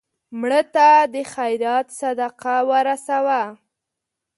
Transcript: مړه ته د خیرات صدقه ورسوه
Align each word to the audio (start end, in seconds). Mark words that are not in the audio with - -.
مړه 0.39 0.61
ته 0.73 0.87
د 1.13 1.15
خیرات 1.33 1.87
صدقه 1.99 2.55
ورسوه 2.69 3.41